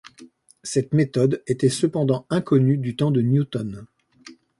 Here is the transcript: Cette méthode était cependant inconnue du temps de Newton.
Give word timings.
Cette 0.63 0.95
méthode 0.95 1.43
était 1.45 1.69
cependant 1.69 2.25
inconnue 2.31 2.79
du 2.79 2.95
temps 2.95 3.11
de 3.11 3.21
Newton. 3.21 3.85